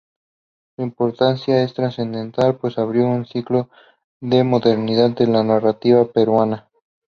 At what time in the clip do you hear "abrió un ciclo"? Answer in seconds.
2.79-3.69